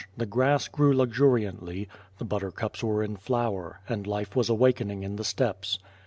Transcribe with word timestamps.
The 0.17 0.25
grass 0.25 0.67
grew 0.67 0.93
luxuriantly; 0.93 1.87
the 2.17 2.25
buttercups 2.25 2.83
were 2.83 3.03
in 3.03 3.17
flower, 3.17 3.81
and 3.87 4.07
life 4.07 4.35
was 4.35 4.49
awak 4.49 4.77
ening 4.77 5.03
in 5.03 5.17
the 5.17 5.23
steppes. 5.23 5.77